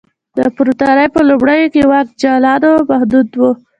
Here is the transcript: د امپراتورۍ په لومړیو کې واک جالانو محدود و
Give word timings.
د 0.35 0.37
امپراتورۍ 0.47 1.07
په 1.15 1.21
لومړیو 1.29 1.71
کې 1.73 1.81
واک 1.91 2.07
جالانو 2.21 2.71
محدود 2.89 3.27
و 3.35 3.41